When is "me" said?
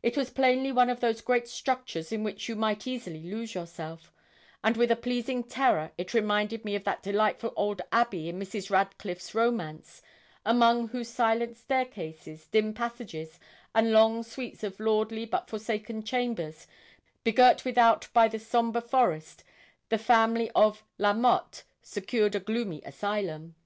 6.64-6.76